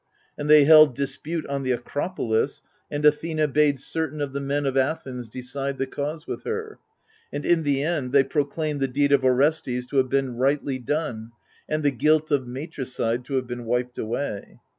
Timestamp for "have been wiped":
13.35-13.99